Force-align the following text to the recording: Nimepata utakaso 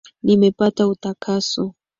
Nimepata 0.23 0.87
utakaso 0.87 1.63